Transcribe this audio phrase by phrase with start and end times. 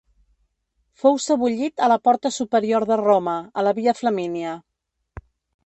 [1.01, 4.59] Fou sebollit a la Porta Superior de Roma, a la Via Flamínia.